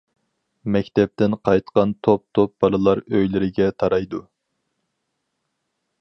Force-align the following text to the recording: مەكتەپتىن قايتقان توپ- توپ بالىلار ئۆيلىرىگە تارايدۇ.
مەكتەپتىن 0.75 1.35
قايتقان 1.49 1.93
توپ- 2.07 2.25
توپ 2.39 2.55
بالىلار 2.65 3.03
ئۆيلىرىگە 3.15 3.69
تارايدۇ. 3.83 4.27